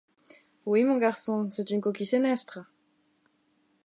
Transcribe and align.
Oui, 0.65 0.83
mon 0.83 0.97
garçon, 0.97 1.47
c’est 1.51 1.69
une 1.69 1.79
coquille 1.79 2.07
sénestre! 2.07 2.61